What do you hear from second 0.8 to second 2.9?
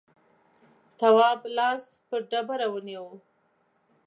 تواب لاس پر ډبره